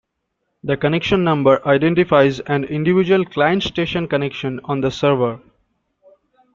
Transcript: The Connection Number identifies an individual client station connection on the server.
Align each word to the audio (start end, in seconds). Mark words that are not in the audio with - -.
The 0.63 0.77
Connection 0.77 1.23
Number 1.23 1.61
identifies 1.67 2.39
an 2.39 2.63
individual 2.63 3.23
client 3.23 3.61
station 3.61 4.07
connection 4.07 4.59
on 4.63 4.81
the 4.81 4.89
server. 4.89 5.39